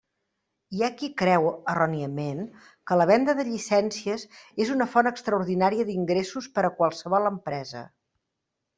[0.77, 2.41] Hi ha qui creu, erròniament,
[2.91, 4.27] que la venda de llicències
[4.67, 7.89] és una font extraordinària d'ingressos per a qualsevol empresa.